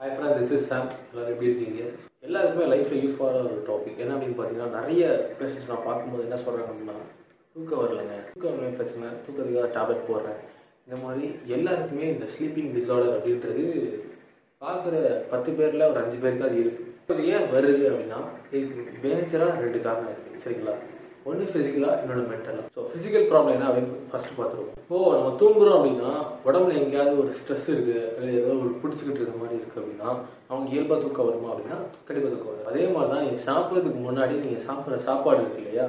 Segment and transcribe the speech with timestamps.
[0.00, 1.80] Hi friend this is Sam எல்லோரும் எப்படி இருக்கீங்க?
[2.26, 5.02] எல்லாருக்குமே லைஃப்பில் யூஸ்ஃபுல்லான ஒரு டாபிக் என்ன அப்படின்னு பார்த்தீங்கன்னா நிறைய
[5.38, 6.94] பேஷண்ட்ஸ் நான் பார்க்கும்போது என்ன சொல்கிறாங்க அப்படின்னா
[7.56, 8.16] தூக்கம் வரலைங்க.
[8.30, 9.08] தூக்கம் வரல பிரச்சனை.
[9.24, 10.38] தூக்கத்துக்காக டேப்லெட் போடுறேன்.
[10.86, 11.24] இந்த மாதிரி
[11.56, 13.64] எல்லாருக்குமே இந்த ஸ்லீப்பிங் டிஸார்டர் அப்படின்றது
[14.62, 14.94] பார்க்குற
[15.32, 18.20] பத்து பேரில் ஒரு அஞ்சு பேருக்கு அது இருக்குது அது ஏன் வருது அப்படின்னா
[18.56, 20.74] இதுக்கு மேஜராக ரெண்டு காரணம் இருக்குது சரிங்களா?
[21.28, 24.76] ஒன்று ஃபிசிக்கலாக இன்னொன்று மென்டலாக ஸோ ஃபிசிக்கல் ப்ராப்ளம் என்ன அப்படின்னு ஃபஸ்ட்டு பார்த்துருவோம்.
[24.82, 26.12] இப்போது நம்ம தூங்குறோம் அப்படின்னா
[26.48, 30.08] உடம்புல எங்கேயாவது ஒரு ஸ்ட்ரெஸ் இருக்குது இல்லை ஏதாவது ஒரு பிடிச்சிக்கிட்டு இருக்க மாதிரி இருக்குது அப்படின்னா
[30.50, 34.66] அவங்க இயல்பாக தூக்கம் வருமா அப்படின்னா கண்டிப்பாக தூக்கம் வரும் அதே மாதிரி தான் நீங்கள் சாப்பிட்றதுக்கு முன்னாடி நீங்கள்
[34.68, 35.86] சாப்பிட்ற சாப்பாடு இருக்கு இல்லையா?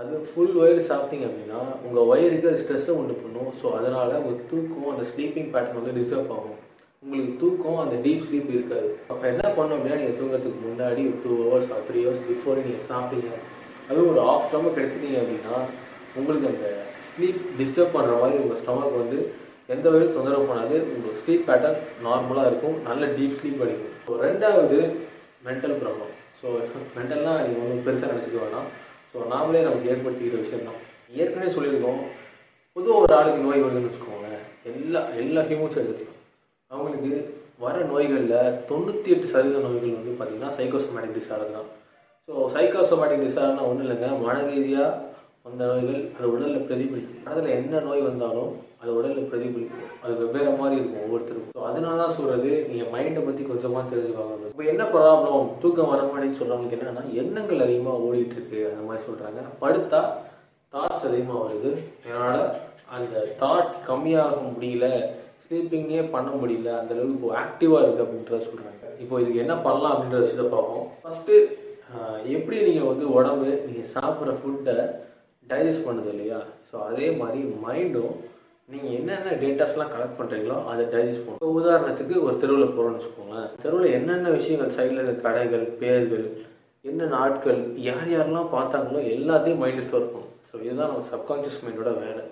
[0.00, 3.50] அது ஃபுல் வயிறு சாப்பிட்டீங்க அப்படின்னா உங்கள் வயிறுக்கு அது ஸ்ட்ரெஸ்ஸை உண்டு பண்ணும்.
[3.60, 6.58] ஸோ அதனால் ஒரு தூக்கம் அந்த ஸ்லீப்பிங் பேட்டர்ன் வந்து டிஸ்டர்ப் ஆகும்.
[7.02, 8.88] உங்களுக்கு தூக்கம் அந்த டீப் ஸ்லீப் இருக்காது.
[9.10, 12.88] அப்போ என்ன பண்ணோம் அப்படின்னா நீங்கள் தூங்குறதுக்கு முன்னாடி ஒரு two hours or three hours before நீங்கள்
[12.92, 13.30] சாப்பிட்டீங்க.
[13.88, 15.56] அதுவும் ஒரு ஆஃப் ஸ்டமக் எடுத்துட்டீங்க அப்படின்னா
[16.18, 16.68] உங்களுக்கு அந்த
[17.08, 19.18] ஸ்லீப் டிஸ்டர்ப் பண்ணுற மாதிரி உங்கள் ஸ்டமக் வந்து
[19.74, 20.76] எந்த வகையில் தொந்தரவு பண்ணாது.
[20.94, 22.76] உங்கள் ஸ்லீப் பேட்டர்ன் நார்மலாக இருக்கும்.
[22.88, 23.94] நல்ல டீப் ஸ்லீப் அடிக்கும்.
[24.06, 24.78] ஸோ ரெண்டாவது
[25.46, 26.46] மென்டல் ப்ராப்ளம் ஸோ
[26.96, 28.68] மென்டல்னால் நீங்கள் ஒன்றும் பெருசாக நினச்சிக்க வேணாம்.
[29.12, 30.80] ஸோ நாமளே நமக்கு ஏற்படுத்திக்கிற விஷயம் தான்.
[31.20, 32.00] ஏற்கனவே சொல்லியிருக்கோம்.
[32.76, 34.42] பொதுவாக ஒரு ஆளுக்கு நோய் வருதுன்னு வச்சுக்கோங்களேன்.
[34.70, 36.22] எல்லா எல்லா ஹியூமன்ஸும் எடுத்துக்கலாம்
[36.70, 37.12] அவங்களுக்கு
[37.64, 41.68] வர நோய்களில் தொண்ணூற்றி எட்டு சதவீத நோய்கள் வந்து பார்த்திங்கன்னா சைக்கோசோமேட்டிக் டிசார்டர் தான்.
[42.28, 44.06] ஸோ சைக்கோசோமேட்டிக் டிசார்டர்னா ஒன்றும் இல்லைங்க.
[44.22, 44.86] மன ரீதியாக
[45.46, 48.48] வந்த நோய்கள் அது உடலில் பிரதிபலிக்கும் மனதில் என்ன நோய் வந்தாலும்
[48.80, 49.84] அது உடலில் பிரதிபலிக்கும்.
[50.02, 51.52] அது வெவ்வேறு மாதிரி இருக்கும் ஒவ்வொருத்தருக்கும்.
[51.56, 54.48] ஸோ அதனால தான் சொல்கிறது நீங்கள் மைண்டை பற்றி கொஞ்சமாக தெரிஞ்சுக்கோங்க.
[54.52, 55.44] இப்போ என்ன ப்ராப்ளம்?
[55.62, 60.00] தூக்கம் வர மாதிரி சொல்கிறவங்களுக்கு என்னென்னா எண்ணங்கள் அதிகமாக ஓடிட்டு இருக்கு அந்த மாதிரி சொல்கிறாங்க படுத்தா
[60.72, 61.70] தாட்ஸ் அதிகமாக வருது.
[62.06, 62.42] அதனால்
[62.96, 64.88] அந்த தாட் கம்மியாக முடியல
[65.44, 70.20] ஸ்லீப்பிங்கே பண்ண முடியல அந்த அளவுக்கு இப்போ ஆக்டிவாக இருக்குது அப்படின்றத சொல்கிறாங்க இப்போ இதுக்கு என்ன பண்ணலாம் அப்படின்ற
[70.24, 70.84] விஷயத்தை பார்ப்போம்.
[71.04, 71.36] ஃபஸ்ட்டு
[72.36, 74.76] எப்படி நீங்கள் வந்து உடம்பு நீங்கள் சாப்பிட்ற ஃபுட்டை
[75.50, 76.38] டைஜஸ்ட் பண்ணுது இல்லையா?
[76.68, 78.14] ஸோ அதே மாதிரி மைண்டும்
[78.68, 83.50] நீங்கள் என்னென்ன டேட்டாஸ்லாம் கலெக்ட் பண்ணுறீங்களோ அதை டைஜஸ்ட் பண்ணும் உதாரணத்துக்கு ஒரு தெருவில் போகிறோம்னு வச்சுக்கோங்களேன்.
[83.64, 86.26] தெருவில் என்னென்ன விஷயங்கள் சைடில் இருக்க கடைகள் பேர்கள்
[86.84, 92.24] என்னென்ன ஆட்கள் யார் யாரெல்லாம் பார்த்தாங்களோ எல்லாத்தையும் மைண்டில் ஸ்டோர் பண்ணும் ஸோ இதுதான் நம்ம சப்கான்ஷியஸ் மைண்டோட வேலை.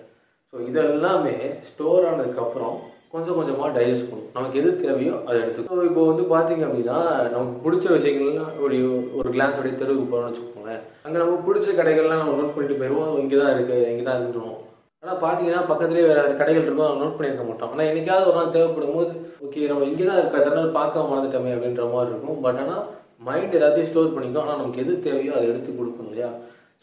[0.53, 1.35] ஸோ இதெல்லாமே
[1.69, 2.75] ஸ்டோர் ஆனதுக்கப்புறம்
[3.15, 4.29] கொஞ்சம் கொஞ்சமாக டைஜஸ்ட் பண்ணும்.
[4.37, 6.97] நமக்கு எது தேவையோ அதை எடுத்துக்கோ இப்போ வந்து பார்த்தீங்க அப்படின்னா
[7.33, 8.77] நமக்கு பிடிச்ச விஷயங்கள்லாம் ஒரு
[9.17, 10.81] ஒரு கிளாஸ் அப்படியே தெருவுக்கு போகிறோம்னு வச்சுக்கோங்களேன்.
[11.05, 14.61] அங்கே நமக்கு பிடிச்ச கடைகள்லாம் நம்ம நோட் பண்ணிட்டு போயிடுவோம் இங்கே தான் இருக்குது இங்கே தான் இருந்துருவோம்
[15.03, 16.87] ஆனால் பார்த்தீங்கன்னா பக்கத்துலேயே வேறு வேறு கடைகள் இருக்கும்.
[16.87, 17.71] அதை நோட் பண்ணியிருக்க மாட்டோம்.
[17.73, 19.11] ஆனால் என்னைக்காவது ஒரு நாள் தேவைப்படும் போது
[19.45, 22.39] ஓகே நம்ம இங்கே தான் இருக்க அதனால பார்க்க மறந்துட்டோமே அப்படின்ற மாதிரி இருக்கும்.
[22.45, 22.83] பட் ஆனால்
[23.27, 24.43] மைண்ட் எல்லாத்தையும் ஸ்டோர் பண்ணிக்கும்.
[24.45, 26.31] ஆனால் நமக்கு எது தேவையோ அதை எடுத்து கொடுக்கணும் இல்லையா?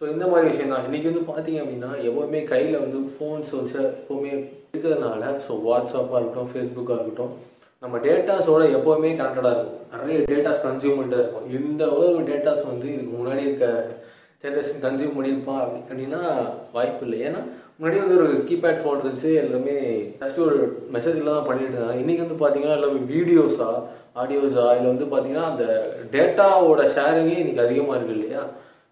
[0.02, 4.30] ஸோ இந்த மாதிரி விஷயம் தான் இன்றைக்கி வந்து பார்த்தீங்க அப்படின்னா எப்போவுமே கையில் வந்து ஃபோன்ஸ் வச்சு எப்போவுமே
[4.36, 7.34] இருக்கிறதுனால ஸோ வாட்ஸ்அப்பாக இருக்கட்டும் ஃபேஸ்புக்காக இருக்கட்டும்
[7.82, 9.84] நம்ம டேட்டாஸோட எப்போவுமே கனெக்டடாக இருக்கும்.
[9.92, 13.68] நிறைய டேட்டாஸ் கன்சியூமெண்ட்டாக இருக்கும் இந்த அளவு டேட்டாஸ் வந்து இதுக்கு முன்னாடி இருக்க
[14.44, 16.22] ஜென்ரேஷன் கன்சியூம் பண்ணியிருப்பா அப்படின்னா
[16.74, 17.20] வாய்ப்பு இல்லை.
[17.28, 17.42] ஏன்னா
[17.76, 19.76] முன்னாடி வந்து ஒரு கீபேட் ஃபோன் இருந்துச்சு எல்லாமே
[20.18, 20.58] ஃபஸ்ட்டு ஒரு
[20.96, 22.00] மெசேஜில் தான் பண்ணிட்டு இருந்தாங்க.
[22.02, 23.70] இன்றைக்கி வந்து பார்த்தீங்கன்னா எல்லாமே வீடியோஸா
[24.24, 25.64] ஆடியோஸா இல்லை வந்து பார்த்தீங்கன்னா அந்த
[26.16, 28.42] டேட்டாவோட ஷேரிங்கே இன்றைக்கி அதிகமாக இருக்குது இல்லையா?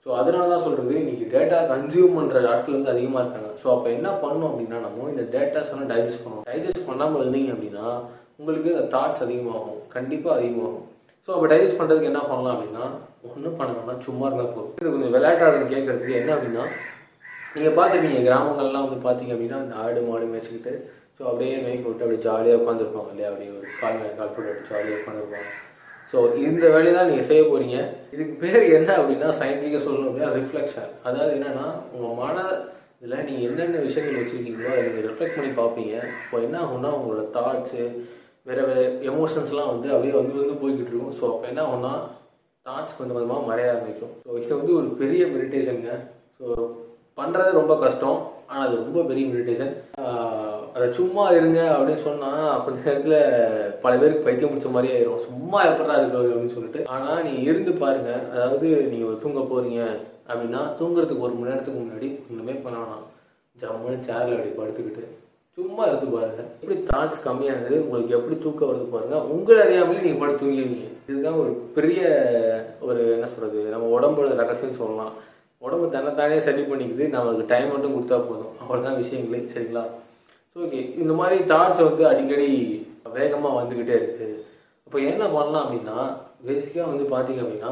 [0.06, 3.50] ஸோ அதனால தான் சொல்கிறது இன்றைக்கி டேட்டா கன்சியூம் பண்ணுற ஆட்கள் வந்து அதிகமாக இருக்காங்க.
[3.62, 6.46] ஸோ அப்போ என்ன பண்ணணும் அப்படின்னா நம்ம இந்த டேட்டாஸ் எல்லாம் டைஜஸ்ட் பண்ணணும்.
[6.50, 7.86] டைஜஸ்ட் பண்ணாமல் இருந்தீங்க அப்படின்னா
[8.40, 9.80] உங்களுக்கு தாட்ஸ் அதிகமாகும்.
[9.96, 10.86] கண்டிப்பாக அதிகமாகும்.
[11.28, 12.84] ஸோ அப்போ டைஜஸ்ட் பண்ணுறதுக்கு என்ன பண்ணலாம் அப்படின்னா
[13.30, 14.72] ஒன்றும் பண்ண வேணாம் சும்மா இருந்தால் போதும்.
[14.80, 16.64] இது கொஞ்சம் விளையாட்டாளர் கேட்கறதுக்கு என்ன அப்படின்னா
[17.54, 20.72] நீங்கள் பார்த்துருப்பீங்க கிராமங்கள்லாம் வந்து பார்த்தீங்க அப்படின்னா இந்த ஆடு மாடு மேய்ச்சிக்கிட்டு
[21.16, 23.30] ஸோ அப்படியே மேய்க்கு விட்டு அப்படியே ஜாலியாக உட்காந்துருப்பாங்க இல்லையா?
[23.30, 25.50] அப்படியே ஒரு கால் கால் போட்டு ஜாலியாக உட்காந்துருப்பாங்க
[26.10, 27.78] ஸோ இந்த வேலையை தான் நீங்கள் செய்ய போகிறீங்க
[28.14, 32.36] இதுக்கு பேர் என்ன அப்படின்னா சயின்டிஃபிக்காக சொல்லணும் அப்படின்னா ரிஃப்ளெக்ஷன் அதாவது என்னென்னா உங்கள் மன
[33.02, 35.94] இதில் நீங்கள் என்னென்ன விஷயங்கள் வச்சுருக்கீங்களோ அதை நீங்கள் ரிஃப்ளெக்ட் பண்ணி பார்ப்பீங்க.
[36.24, 37.84] இப்போ என்ன ஆகும்னா உங்களோட தாட்ஸு
[38.48, 41.14] வேறு வேறு எமோஷன்ஸ்லாம் வந்து அப்படியே வந்து வந்து போய்கிட்டு இருக்கும்.
[41.18, 41.92] ஸோ அப்போ என்ன ஆகும்னா
[42.66, 44.12] தாட்ஸ் கொஞ்சம் கொஞ்சமாக மறைய ஆரம்பிக்கும்.
[44.26, 45.94] ஸோ இது வந்து ஒரு பெரிய மெடிடேஷனுங்க
[46.40, 46.46] ஸோ
[47.18, 48.18] பண்ணுறது ரொம்ப கஷ்டம்
[48.50, 49.72] ஆனால் அது ரொம்ப பெரிய மெடிடேஷன்
[50.80, 53.16] அதை சும்மா இருங்க அப்படின்னு சொன்னால் கொஞ்ச நேரத்தில்
[53.82, 55.24] பல பேருக்கு பைத்தியம் முடிச்ச மாதிரி ஆயிரும்.
[55.26, 56.80] சும்மா எப்படா இருக்கு அப்படின்னு சொல்லிட்டு.
[56.94, 58.12] ஆனால் நீங்கள் இருந்து பாருங்க.
[58.34, 59.80] அதாவது நீங்கள் தூங்க போறீங்க
[60.30, 63.04] அப்படின்னா தூங்குறதுக்கு ஒரு மணி நேரத்துக்கு முன்னாடி ஒன்றுமே பண்ண வேணாம்.
[63.62, 65.04] ஜம்முன்னு சேரில் அப்படி படுத்துக்கிட்டு.
[65.58, 66.42] சும்மா இருந்து பாருங்க.
[66.62, 69.16] எப்படி தாட்ஸ் கம்மியாகுது உங்களுக்கு எப்படி தூக்கம் வருது பாருங்க.
[69.36, 70.90] உங்களை அறியாமலே நீங்கள் படம் தூங்கிடுவீங்க.
[71.10, 72.02] இதுதான் ஒரு பெரிய
[72.88, 75.14] ஒரு என்ன சொல்றது நம்ம உடம்போட ரகசியம் சொல்லலாம்.
[75.66, 77.06] உடம்பு தன்னைத்தானே சரி பண்ணிக்குது.
[77.16, 78.54] நம்மளுக்கு டைம் மட்டும் கொடுத்தா போதும்.
[78.62, 79.84] அவ்வளோதான் விஷயங்களே சரிங்களா?
[80.56, 82.48] ஸோ ஓகே இந்த மாதிரி தாட்ஸ் வந்து அடிக்கடி
[83.16, 84.28] வேகமாக வந்துக்கிட்டே இருக்குது
[84.86, 85.98] இப்போ என்ன பண்ணலாம் அப்படின்னா
[86.46, 87.70] பேசிக்காக வந்து பார்த்தீங்க அப்படின்னா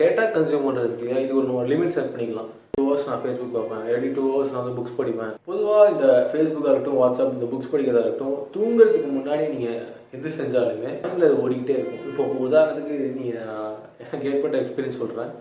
[0.00, 1.16] டேட்டா கன்சியூம் பண்ணுறது இல்லையா?
[1.24, 2.50] இது ஒரு லிமிட் செட் பண்ணிக்கலாம்.
[2.76, 3.82] டூ ஹவர்ஸ் நான் ஃபேஸ்புக் பார்ப்பேன்.
[3.86, 5.32] இல்லாட்டி டூ ஹவர்ஸ் நான் வந்து புக்ஸ் படிப்பேன்.
[5.48, 9.80] பொதுவாக இந்த ஃபேஸ்புக்காக இருக்கட்டும் வாட்ஸ்அப் இந்த புக்ஸ் படிக்கிறதா இருக்கட்டும் தூங்குறதுக்கு முன்னாடி நீங்கள்
[10.16, 12.04] எது செஞ்சாலுமே மைண்டில் அது ஓடிக்கிட்டே இருக்கும்.
[12.10, 15.32] இப்போ உதாரணத்துக்கு நீங்கள் எனக்கு ஏற்பட்ட எக்ஸ்பீரியன்ஸ் சொல்கிறேன்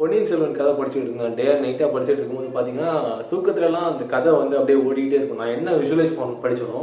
[0.00, 1.34] பொன்னியின் செல்வன் கதை படிச்சுட்டு இருந்தேன்.
[1.38, 2.92] டே நைட்டாக படிச்சுட்டு இருக்கும்போது பார்த்தீங்கன்னா
[3.30, 5.42] தூக்கத்துலலாம் அந்த கதை வந்து அப்படியே ஓடிக்கிட்டே இருக்கும்.
[5.42, 6.80] நான் என்ன விஷுவலைஸ் பண்ண படிச்சனோ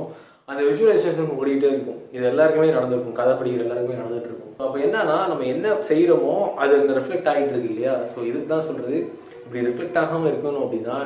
[0.51, 1.99] அந்த விஷுவலைசேஷன் ஓடிக்கிட்டே இருக்கும்.
[2.15, 3.17] இது எல்லாருக்குமே நடந்திருக்கும்.
[3.19, 7.71] கதை படிக்கிற எல்லாருக்குமே நடந்துட்டு இருக்கும் அப்போ என்னன்னா நம்ம என்ன செய்கிறோமோ அது அங்கே ரிஃப்ளெக்ட் ஆகிட்டு இருக்கு
[7.73, 7.95] இல்லையா?
[8.11, 8.97] ஸோ இதுக்கு தான் சொல்கிறது
[9.43, 10.97] இப்படி ரிஃப்ளெக்ட் ஆகாமல் இருக்கணும் அப்படின்னா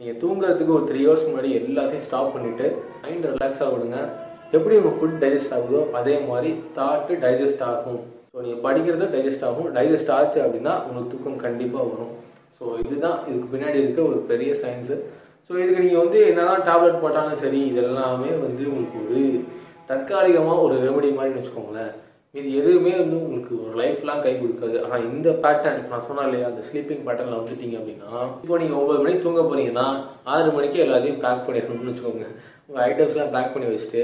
[0.00, 2.66] நீங்கள் தூங்குறதுக்கு ஒரு த்ரீ ஹவர்ஸ் முன்னாடி எல்லாத்தையும் ஸ்டாப் பண்ணிவிட்டு
[3.04, 3.98] மைண்ட் ரிலாக்ஸாக விடுங்க.
[4.56, 8.02] எப்படி உங்கள் ஃபுட் டைஜஸ்ட் ஆகுதோ அதே மாதிரி தாட்டு டைஜஸ்ட் ஆகும்.
[8.34, 9.66] ஸோ நீங்கள் படிக்கிறது டைஜஸ்ட் ஆகும்.
[9.74, 12.14] டைஜஸ்ட் ஆச்சு அப்படின்னா உங்களுக்கு தூக்கம் கண்டிப்பாக வரும்.
[12.56, 13.18] ஸோ இதுதான்.
[13.28, 14.96] இதுக்கு பின்னாடி இருக்க ஒரு பெரிய சயின்ஸு
[15.46, 19.20] ஸோ இதுக்கு நீங்கள் வந்து என்னதான் டேப்லெட் போட்டாலும் சரி இதெல்லாமே வந்து உங்களுக்கு ஒரு
[19.90, 21.92] தற்காலிகமாக ஒரு ரெமடி மாதிரி வச்சுக்கோங்களேன்.
[22.34, 24.76] இது எதுவுமே வந்து உங்களுக்கு ஒரு லைஃப்லாம் கை கொடுக்காது.
[24.84, 28.10] ஆனால் இந்த பேட்டர்ன் நான் சொன்னேன் இல்லையா அந்த ஸ்லீப்பிங் பேட்டர்னில் வந்துட்டீங்க அப்படின்னா
[28.44, 29.86] இப்போ நீங்கள் ஒம்பது மணிக்கு தூங்க போகிறீங்கன்னா
[30.34, 32.26] ஆறு மணிக்கு எல்லாத்தையும் பேக் பண்ணிடணும்னு வச்சுக்கோங்க.
[32.68, 34.02] உங்கள் ஐட்டம்ஸ்லாம் பேக் பண்ணி வச்சுட்டு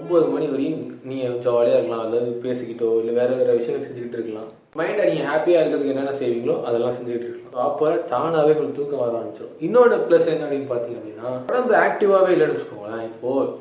[0.00, 2.04] ஒம்பது மணி வரையும் நீங்கள் ஜாலியாக இருக்கலாம்.
[2.06, 4.48] அதாவது பேசிக்கிட்டோ இல்லை வேறு வேறு விஷயங்கள் செஞ்சுக்கிட்டு இருக்கலாம்.
[4.78, 7.66] மைண்டை நீங்கள் ஹாப்பியாக இருக்கிறதுக்கு என்னென்ன செய்வீங்களோ அதெல்லாம் செஞ்சுக்கிட்டு இருக்கலாம்.
[7.68, 12.56] அப்போ தானாகவே உங்களுக்கு தூக்கம் வர ஆரம்பிச்சிடும் இன்னொரு ப்ளஸ் என்ன அப்படின்னு பார்த்தீங்க அப்படின்னா உடம்பு ஆக்டிவாகவே இல்லைன்னு
[12.56, 13.04] வச்சுக்கோங்களேன்.
[13.12, 13.52] இப்போது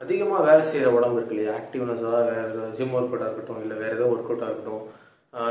[0.00, 1.52] அதிகமாக வேலை செய்கிற உடம்பு இருக்கு இல்லையா?
[1.60, 4.84] ஆக்டிவ்னஸாக வேறு ஏதாவது ஜிம் ஒர்க் அவுட்டாக இருக்கட்டும் இல்லை வேறு ஏதாவது ஒர்க் அவுட்டாக இருக்கட்டும்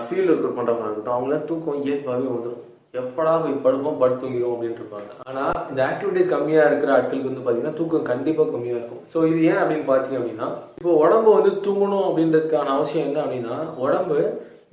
[0.07, 2.63] ஃபீல்டு ஒர்க் அவுட் பண்ணுறவங்களாக இருக்கட்டும் அவங்களாம் தூக்கம் இயல்பாகவே வந்துடும்
[3.00, 5.09] எப்படா போய் படுப்போம் படுத்து தூங்கிடும் அப்படின்னு இருப்பாங்க.
[5.30, 9.03] ஆனால் இந்த ஆக்டிவிட்டிஸ் கம்மியாக இருக்கிற ஆட்களுக்கு வந்து பார்த்தீங்கன்னா தூக்கம் கண்டிப்பாக கம்மியாக இருக்கும்.
[9.13, 10.47] ஸோ இது ஏன் அப்படின்னு பார்த்தீங்க அப்படின்னா
[10.80, 14.19] இப்போ உடம்பு வந்து தூங்கணும் அப்படின்றதுக்கான அவசியம் என்ன அப்படின்னா உடம்பு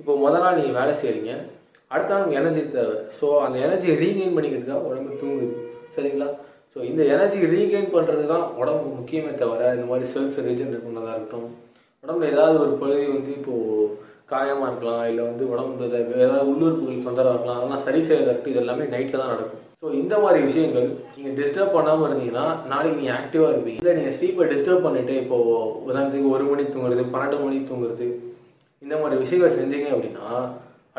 [0.01, 1.33] இப்போ முத நாள் நீங்கள் வேலை செய்கிறீங்க
[1.91, 2.95] அடுத்த நாள் எனர்ஜி தேவை.
[3.17, 5.55] ஸோ அந்த எனர்ஜியை ரீகெயின் பண்ணிக்கிறதுக்காக உடம்பு தூங்குது.
[5.95, 6.29] சரிங்களா?
[6.75, 11.49] ஸோ இந்த எனர்ஜி ரீகெயின் பண்ணுறது தான் உடம்பு முக்கியமே தவிர இந்த மாதிரி செல்ஸ் ரீஜென்ரேட் பண்ணதாக இருக்கட்டும்
[12.03, 13.83] உடம்புல ஏதாவது ஒரு பகுதி வந்து இப்போது
[14.33, 19.21] காயமாக இருக்கலாம் இல்லை வந்து உடம்புல ஏதாவது உள்ளுறுப்புகள் தொந்தரவாக இருக்கலாம் அதெல்லாம் சரி செய்வதற்கு இது எல்லாமே நைட்டில்
[19.21, 19.61] தான் நடக்கும்.
[19.81, 23.79] ஸோ இந்த மாதிரி விஷயங்கள் நீங்கள் டிஸ்டர்ப் பண்ணாமல் இருந்தீங்கன்னா நாளைக்கு நீங்கள் ஆக்டிவாக இருப்பீங்க.
[23.81, 25.55] இல்லை நீங்கள் ஸ்லீப்பை டிஸ்டர்ப் பண்ணிவிட்டு இப்போது
[25.87, 28.07] உதாரணத்துக்கு ஒரு மணிக்கு தூங்குறது பன்னெண்டு மணிக்கு தூங்குறது
[28.81, 30.27] இந்த மாதிரி விஷயங்கள் செஞ்சீங்க அப்படின்னா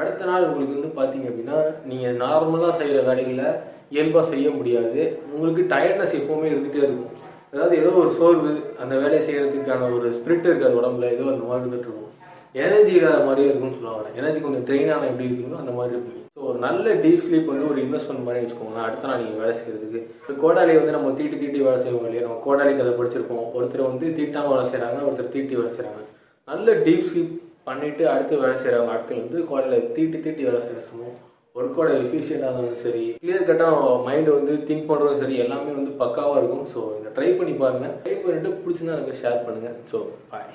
[0.01, 1.59] அடுத்த நாள் உங்களுக்கு வந்து பார்த்தீங்க அப்படின்னா
[1.91, 3.49] நீங்கள் நார்மலாக செய்கிற வேலைகளை
[3.95, 5.03] இயல்பாக செய்ய முடியாது.
[5.35, 7.13] உங்களுக்கு டயர்ட்னஸ் எப்போவுமே இருந்துகிட்டே இருக்கும்.
[7.53, 8.53] அதாவது ஏதோ ஒரு சோர்வு
[8.83, 12.11] அந்த வேலையை செய்கிறதுக்கான ஒரு ஸ்பிரிட் இருக்காது உடம்புல ஏதோ அந்த மாதிரி இருந்துட்டு இருக்கும்.
[12.55, 16.21] எனர்ஜி இல்லாத மாதிரியே இருக்கும்னு சொல்லுவாங்க எனர்ஜி கொஞ்சம் ட்ரெயின் ஆனால் எப்படி இருக்குங்களோ அந்த மாதிரி இருக்கும்.
[16.37, 18.87] ஸோ ஒரு நல்ல டீப் ஸ்லீப் வந்து ஒரு இன்வெஸ்ட்மெண்ட் மாதிரி வச்சுக்கோங்களேன்.
[18.89, 22.25] அடுத்த நாள் நீங்கள் வேலை செய்கிறதுக்கு இப்போ கோடாலி வந்து நம்ம தீட்டி தீட்டி வேலை செய்வோம் இல்லையா?
[22.27, 23.47] நம்ம கோடாலி கதை படிச்சிருப்போம்.
[23.59, 26.03] ஒருத்தர் வந்து தீட்டாமல் வேலை செய்கிறாங்க ஒருத்தர் தீட்டி வேலை செய்கிறாங்க
[26.49, 27.33] நல்ல டீப் ஸ்லீப்
[27.69, 31.13] பண்ணிவிட்டு அடுத்து வேலை செய்கிறவங்க ஆட்கள் வந்து கோடையில் தீட்டி தீட்டி வேலை செய்கிற
[31.59, 36.67] ஒர்க்கோட எஃபிஷியண்டாக இருந்தாலும் சரி கிளியர் கட்டாக மைண்டு வந்து திங்க் பண்ணுறதும் சரி எல்லாமே வந்து பக்காவாக இருக்கும்.
[36.73, 39.99] ஸோ இதை ட்ரை பண்ணி பாருங்கள் ட்ரை பண்ணிட்டு பிடிச்சிருந்தா எனக்கு ஷேர் பண்ணுங்கள் ஸோ
[40.33, 40.51] பாய்